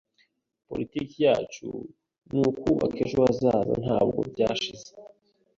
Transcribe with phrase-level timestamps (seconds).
[0.69, 1.67] Politiki yacu
[2.31, 4.89] nukubaka ejo hazaza, ntabwo byashize.